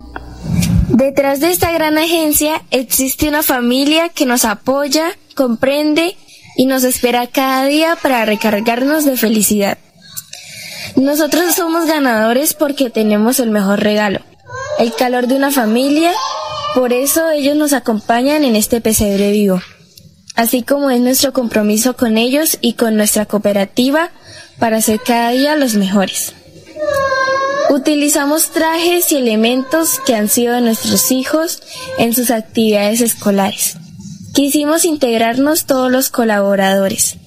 Detrás 0.89 1.39
de 1.39 1.51
esta 1.51 1.71
gran 1.71 1.97
agencia 1.97 2.61
existe 2.71 3.27
una 3.27 3.43
familia 3.43 4.09
que 4.09 4.25
nos 4.25 4.45
apoya, 4.45 5.07
comprende 5.35 6.15
y 6.55 6.65
nos 6.67 6.83
espera 6.83 7.27
cada 7.27 7.65
día 7.65 7.97
para 8.01 8.25
recargarnos 8.25 9.05
de 9.05 9.17
felicidad. 9.17 9.77
Nosotros 10.95 11.53
somos 11.55 11.87
ganadores 11.87 12.53
porque 12.53 12.89
tenemos 12.89 13.39
el 13.39 13.49
mejor 13.49 13.81
regalo, 13.81 14.19
el 14.79 14.93
calor 14.93 15.27
de 15.27 15.35
una 15.35 15.51
familia, 15.51 16.11
por 16.73 16.93
eso 16.93 17.29
ellos 17.31 17.57
nos 17.57 17.73
acompañan 17.73 18.43
en 18.43 18.55
este 18.55 18.79
pesebre 18.79 19.31
vivo, 19.31 19.59
así 20.35 20.63
como 20.63 20.89
es 20.91 21.01
nuestro 21.01 21.33
compromiso 21.33 21.95
con 21.95 22.17
ellos 22.17 22.57
y 22.61 22.73
con 22.73 22.95
nuestra 22.95 23.25
cooperativa 23.25 24.11
para 24.59 24.81
ser 24.81 24.99
cada 24.99 25.31
día 25.31 25.55
los 25.55 25.75
mejores. 25.75 26.33
Utilizamos 27.69 28.51
trajes 28.51 29.11
y 29.11 29.17
elementos 29.17 29.99
que 29.99 30.15
han 30.15 30.27
sido 30.27 30.53
de 30.53 30.61
nuestros 30.61 31.11
hijos 31.11 31.61
en 31.97 32.13
sus 32.13 32.31
actividades 32.31 33.01
escolares. 33.01 33.77
Quisimos 34.33 34.85
integrarnos 34.85 35.65
todos 35.65 35.91
los 35.91 36.09
colaboradores 36.09 37.17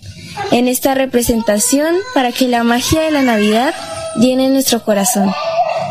en 0.53 0.69
esta 0.69 0.95
representación 0.95 1.95
para 2.15 2.33
que 2.33 2.49
la 2.49 2.63
magia 2.63 3.01
de 3.01 3.11
la 3.11 3.23
Navidad 3.23 3.75
llene 4.21 4.49
nuestro 4.49 4.81
corazón. 4.81 5.29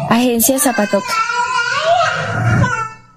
Agencia 0.09 0.57
Zapatoca. 0.59 1.13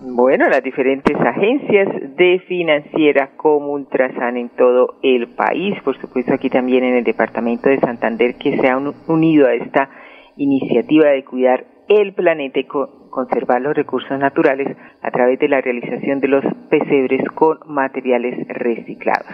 Bueno, 0.01 0.49
las 0.49 0.63
diferentes 0.63 1.17
agencias 1.17 1.89
de 2.17 2.43
financiera 2.47 3.31
como 3.37 3.73
Ultrasan 3.73 4.37
en 4.37 4.49
todo 4.51 4.97
el 5.03 5.29
país, 5.29 5.75
por 5.83 5.99
supuesto 5.99 6.35
aquí 6.35 6.51
también 6.51 6.85
en 6.85 6.97
el 6.97 7.05
departamento 7.05 7.69
de 7.69 7.81
Santander 7.81 8.35
que 8.35 8.59
se 8.59 8.69
han 8.69 8.93
unido 9.07 9.47
a 9.47 9.55
esta 9.55 9.89
iniciativa 10.41 11.09
de 11.11 11.25
cuidar 11.25 11.65
el 11.89 12.13
planeta 12.15 12.59
y 12.61 12.65
co- 12.65 13.09
conservar 13.11 13.61
los 13.61 13.75
recursos 13.75 14.19
naturales 14.19 14.77
a 15.03 15.11
través 15.11 15.39
de 15.39 15.49
la 15.49 15.61
realización 15.61 16.21
de 16.21 16.29
los 16.29 16.45
pesebres 16.71 17.23
con 17.35 17.59
materiales 17.67 18.47
reciclados. 18.49 19.27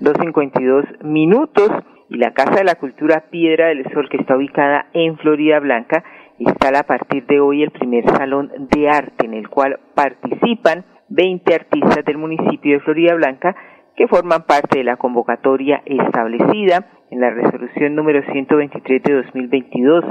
2.52 0.00 1.02
minutos 1.04 1.70
y 2.08 2.16
la 2.18 2.32
Casa 2.32 2.56
de 2.56 2.64
la 2.64 2.76
Cultura 2.76 3.24
Piedra 3.30 3.66
del 3.68 3.84
Sol 3.92 4.08
que 4.08 4.16
está 4.18 4.36
ubicada 4.36 4.86
en 4.94 5.18
Florida 5.18 5.58
Blanca 5.60 6.04
instala 6.38 6.80
a 6.80 6.84
partir 6.86 7.26
de 7.26 7.40
hoy 7.40 7.62
el 7.62 7.70
primer 7.72 8.04
salón 8.08 8.50
de 8.70 8.88
arte 8.88 9.26
en 9.26 9.34
el 9.34 9.48
cual 9.48 9.78
participan 9.94 10.84
20 11.08 11.54
artistas 11.54 12.04
del 12.04 12.18
municipio 12.18 12.74
de 12.74 12.80
Florida 12.80 13.14
Blanca 13.14 13.56
que 13.98 14.06
forman 14.06 14.44
parte 14.44 14.78
de 14.78 14.84
la 14.84 14.96
convocatoria 14.96 15.82
establecida 15.84 16.86
en 17.10 17.20
la 17.20 17.30
resolución 17.30 17.96
número 17.96 18.22
123 18.30 19.02
de 19.02 19.14
2022, 19.24 20.04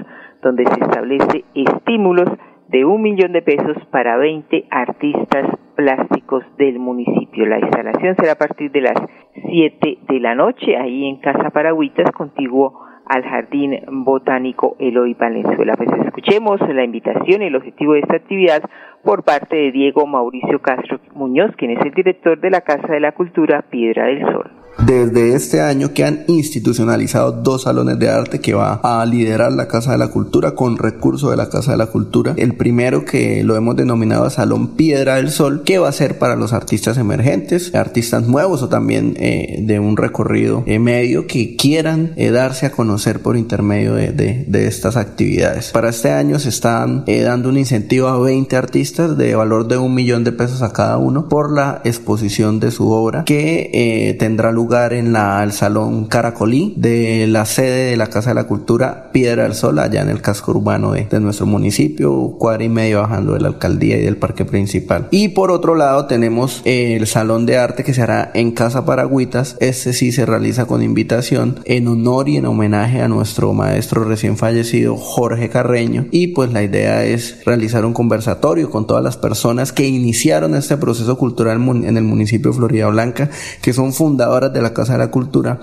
donde 0.43 0.65
se 0.65 0.83
establece 0.83 1.45
estímulos 1.55 2.29
de 2.67 2.83
un 2.83 3.01
millón 3.01 3.31
de 3.31 3.41
pesos 3.41 3.77
para 3.89 4.17
20 4.17 4.65
artistas 4.69 5.45
plásticos 5.77 6.43
del 6.57 6.79
municipio. 6.79 7.45
La 7.45 7.59
instalación 7.59 8.17
será 8.17 8.33
a 8.33 8.37
partir 8.37 8.71
de 8.71 8.81
las 8.81 9.01
7 9.49 9.99
de 10.09 10.19
la 10.19 10.35
noche, 10.35 10.75
ahí 10.75 11.07
en 11.07 11.21
Casa 11.21 11.49
Paragüitas, 11.51 12.11
contiguo 12.11 12.86
al 13.09 13.23
Jardín 13.23 13.79
Botánico 13.89 14.75
Eloy 14.79 15.13
Valenzuela. 15.13 15.75
Pues 15.75 15.89
escuchemos 16.05 16.59
la 16.61 16.83
invitación 16.83 17.41
y 17.41 17.45
el 17.45 17.55
objetivo 17.55 17.93
de 17.93 17.99
esta 17.99 18.15
actividad 18.17 18.63
por 19.03 19.23
parte 19.23 19.55
de 19.55 19.71
Diego 19.71 20.05
Mauricio 20.05 20.59
Castro 20.61 20.99
Muñoz, 21.13 21.55
quien 21.55 21.71
es 21.71 21.85
el 21.85 21.93
director 21.93 22.39
de 22.39 22.49
la 22.49 22.61
Casa 22.61 22.87
de 22.87 22.99
la 22.99 23.11
Cultura 23.13 23.63
Piedra 23.69 24.05
del 24.07 24.21
Sol. 24.21 24.56
Desde 24.85 25.33
este 25.35 25.59
año 25.59 25.91
que 25.93 26.05
han 26.05 26.23
institucionalizado 26.27 27.31
dos 27.31 27.63
salones 27.63 27.97
de 27.99 28.09
arte 28.09 28.39
que 28.39 28.53
va 28.53 28.79
a 28.83 29.05
liderar 29.05 29.51
la 29.51 29.67
Casa 29.67 29.91
de 29.91 29.97
la 29.97 30.09
Cultura 30.09 30.51
con 30.55 30.77
recursos 30.77 31.31
de 31.31 31.35
la 31.35 31.49
Casa 31.49 31.71
de 31.71 31.77
la 31.77 31.87
Cultura. 31.87 32.33
El 32.37 32.53
primero 32.55 33.03
que 33.03 33.43
lo 33.43 33.55
hemos 33.55 33.75
denominado 33.75 34.29
Salón 34.29 34.75
Piedra 34.75 35.15
del 35.15 35.31
Sol, 35.31 35.63
que 35.65 35.79
va 35.79 35.89
a 35.89 35.91
ser 35.91 36.19
para 36.19 36.35
los 36.35 36.53
artistas 36.53 36.97
emergentes, 36.97 37.73
artistas 37.75 38.27
nuevos 38.27 38.61
o 38.61 38.69
también 38.69 39.15
eh, 39.17 39.59
de 39.63 39.79
un 39.79 39.97
recorrido 39.97 40.63
eh, 40.67 40.77
medio 40.79 41.25
que 41.27 41.55
quieran 41.55 42.13
eh, 42.15 42.29
darse 42.29 42.67
a 42.67 42.71
conocer 42.71 43.19
por 43.21 43.35
intermedio 43.35 43.93
de, 43.95 44.11
de- 44.11 44.45
de 44.47 44.67
estas 44.67 44.95
actividades. 44.95 45.71
Para 45.71 45.89
este 45.89 46.11
año 46.11 46.37
se 46.39 46.49
están 46.49 47.03
eh, 47.07 47.21
dando 47.23 47.49
un 47.49 47.57
incentivo 47.57 48.07
a 48.09 48.19
20 48.19 48.55
artistas 48.55 49.17
de 49.17 49.35
valor 49.35 49.67
de 49.67 49.77
un 49.77 49.93
millón 49.95 50.23
de 50.23 50.31
pesos 50.31 50.61
a 50.61 50.71
cada 50.71 50.97
uno 50.97 51.27
por 51.27 51.51
la 51.51 51.81
exposición 51.83 52.59
de 52.59 52.69
su 52.71 52.89
obra 52.91 53.25
que 53.25 53.71
eh, 53.73 54.13
tendrá 54.13 54.51
lugar 54.51 54.66
lugar 54.67 54.91
en 54.91 55.13
la, 55.13 55.41
el 55.45 55.53
Salón 55.53 56.07
Caracolí 56.07 56.73
de 56.75 57.25
la 57.27 57.45
sede 57.45 57.91
de 57.91 57.95
la 57.95 58.07
Casa 58.07 58.31
de 58.31 58.35
la 58.35 58.47
Cultura 58.47 59.11
Piedra 59.13 59.43
del 59.43 59.53
Sol, 59.53 59.79
allá 59.79 60.01
en 60.01 60.09
el 60.09 60.21
casco 60.21 60.51
urbano 60.51 60.91
de, 60.91 61.05
de 61.05 61.21
nuestro 61.21 61.45
municipio, 61.45 62.35
cuadra 62.37 62.65
y 62.65 62.69
medio 62.69 62.99
bajando 62.99 63.35
de 63.35 63.39
la 63.39 63.47
alcaldía 63.47 63.97
y 63.97 64.01
del 64.01 64.17
parque 64.17 64.43
principal. 64.43 65.07
Y 65.09 65.29
por 65.29 65.51
otro 65.51 65.75
lado 65.75 66.05
tenemos 66.07 66.61
el 66.65 67.07
Salón 67.07 67.45
de 67.45 67.57
Arte 67.57 67.85
que 67.85 67.93
se 67.93 68.01
hará 68.01 68.29
en 68.33 68.51
Casa 68.51 68.85
Paragüitas. 68.85 69.55
Este 69.61 69.93
sí 69.93 70.11
se 70.11 70.25
realiza 70.25 70.65
con 70.65 70.83
invitación 70.83 71.61
en 71.63 71.87
honor 71.87 72.27
y 72.27 72.35
en 72.35 72.45
homenaje 72.45 73.01
a 73.01 73.07
nuestro 73.07 73.53
maestro 73.53 74.03
recién 74.03 74.35
fallecido 74.35 74.97
Jorge 74.97 75.47
Carreño. 75.47 76.07
Y 76.11 76.27
pues 76.27 76.51
la 76.51 76.61
idea 76.61 77.05
es 77.05 77.45
realizar 77.45 77.85
un 77.85 77.93
conversatorio 77.93 78.69
con 78.69 78.85
todas 78.85 79.01
las 79.01 79.15
personas 79.15 79.71
que 79.71 79.87
iniciaron 79.87 80.55
este 80.55 80.75
proceso 80.75 81.17
cultural 81.17 81.57
en 81.85 81.95
el 81.95 82.03
municipio 82.03 82.51
de 82.51 82.57
Florida 82.57 82.87
Blanca, 82.87 83.29
que 83.61 83.71
son 83.71 83.93
fundadoras 83.93 84.51
de 84.51 84.56
la 84.61 84.73
Casa 84.73 84.93
de 84.93 84.99
la 84.99 85.11
Cultura. 85.11 85.57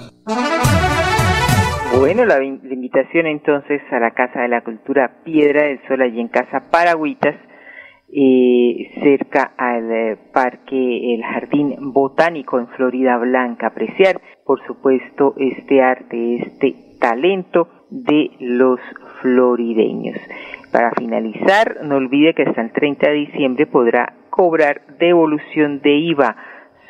Bueno, 1.98 2.24
la, 2.24 2.38
la, 2.38 2.44
invitación 2.44 3.26
entonces 3.26 3.80
a 3.90 3.98
la 3.98 4.10
Casa 4.10 4.40
de 4.40 4.48
la 4.48 4.62
Cultura 4.62 5.22
Piedra 5.24 5.62
del 5.64 5.80
Sol, 5.86 6.02
allí 6.02 6.20
en 6.20 6.28
Casa 6.28 6.70
Paragüitas, 6.70 7.36
eh, 8.16 8.90
cerca 9.02 9.54
al 9.56 9.90
eh, 9.90 10.16
Parque 10.32 11.14
El 11.14 11.24
Jardín 11.24 11.74
Botánico 11.92 12.60
en 12.60 12.68
Florida 12.68 13.16
Blanca. 13.16 13.68
Apreciar, 13.68 14.20
por 14.44 14.64
supuesto, 14.66 15.34
este 15.36 15.82
arte, 15.82 16.36
este 16.36 16.74
talento 17.00 17.68
de 17.90 18.30
los 18.38 18.78
florideños. 19.20 20.16
Para 20.70 20.92
finalizar, 20.92 21.78
no 21.82 21.96
olvide 21.96 22.34
que 22.34 22.42
hasta 22.42 22.60
el 22.60 22.72
30 22.72 23.08
de 23.08 23.14
diciembre 23.14 23.66
podrá 23.66 24.14
cobrar 24.30 24.82
devolución 24.98 25.80
de 25.80 25.96
IVA. 25.96 26.36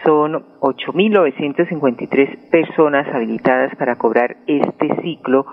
Son 0.04 0.44
8.953 0.60 2.50
personas 2.50 3.06
habilitadas 3.14 3.74
para 3.76 3.96
cobrar 3.96 4.36
este 4.46 4.94
ciclo 5.02 5.46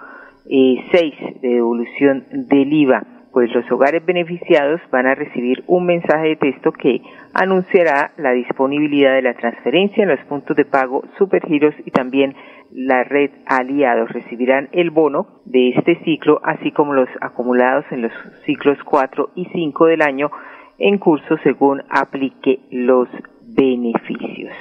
eh, 0.50 0.84
6 0.92 1.42
de 1.42 1.50
devolución 1.50 2.26
del 2.32 2.74
IVA 2.74 3.04
pues 3.32 3.54
los 3.54 3.70
hogares 3.72 4.06
beneficiados 4.06 4.82
van 4.92 5.08
a 5.08 5.16
recibir 5.16 5.64
un 5.68 5.86
mensaje 5.86 6.30
de 6.30 6.36
texto 6.36 6.72
que 6.72 7.02
anunciará 7.34 8.12
la 8.18 8.32
disponibilidad 8.32 9.14
de 9.14 9.22
la 9.22 9.34
transferencia 9.34 10.04
en 10.04 10.10
los 10.10 10.20
puntos 10.26 10.56
de 10.58 10.66
pago 10.66 11.04
Supergiros 11.18 11.74
y 11.86 11.92
también 11.92 12.36
la 12.72 13.04
red 13.04 13.32
aliados. 13.46 14.12
Recibirán 14.12 14.70
el 14.74 14.90
bono 14.92 15.28
de 15.46 15.70
este 15.70 15.96
ciclo, 16.04 16.42
así 16.44 16.72
como 16.72 16.94
los 16.94 17.10
acumulados 17.22 17.86
en 17.92 18.04
los 18.04 18.12
ciclos 18.46 18.78
4 18.84 19.32
y 19.36 19.46
5 19.46 19.86
del 19.86 20.02
año 20.02 20.30
en 20.78 20.98
curso 20.98 21.38
según 21.44 21.84
aplique 21.90 22.60
los 22.72 23.08
beneficios. 23.54 24.54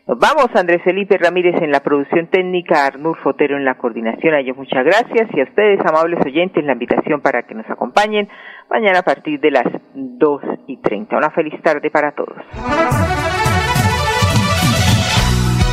Nos 0.07 0.17
vamos, 0.17 0.47
Andrés 0.55 0.81
Felipe 0.83 1.17
Ramírez 1.19 1.61
en 1.61 1.71
la 1.71 1.81
producción 1.81 2.27
técnica, 2.31 2.87
Arnur 2.87 3.15
Fotero 3.19 3.57
en 3.57 3.63
la 3.63 3.77
coordinación. 3.77 4.33
A 4.33 4.39
ellos 4.39 4.57
muchas 4.57 4.83
gracias 4.83 5.29
y 5.31 5.39
a 5.39 5.43
ustedes, 5.43 5.79
amables 5.85 6.19
oyentes, 6.25 6.65
la 6.65 6.73
invitación 6.73 7.21
para 7.21 7.43
que 7.43 7.53
nos 7.53 7.69
acompañen 7.69 8.27
mañana 8.71 8.97
a 8.99 9.03
partir 9.03 9.39
de 9.39 9.51
las 9.51 9.67
2 9.93 10.41
y 10.65 10.77
30. 10.77 11.15
Una 11.15 11.29
feliz 11.29 11.61
tarde 11.61 11.91
para 11.91 12.11
todos. 12.13 12.39